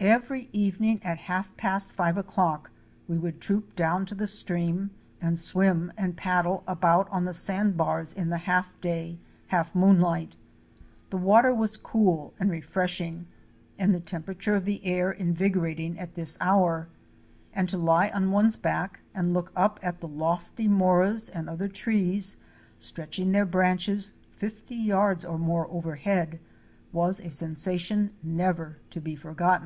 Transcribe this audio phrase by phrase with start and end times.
[0.00, 2.72] Every evening at half past five o'clock
[3.06, 7.76] we would troop down to the stream and swim and paddle about on the sand
[7.76, 9.20] bars in the half day—
[9.54, 10.34] half moonlight.
[11.10, 13.28] The water was cool and refreshing
[13.78, 16.88] and the temperature of the air invigorating at this hour,
[17.54, 21.68] and to lie on one's back and look up at the lofty moras and other
[21.68, 22.36] trees
[22.80, 26.40] stretching their branches fifty yards or more overhead
[26.90, 29.56] was a sensation never to be forgotten.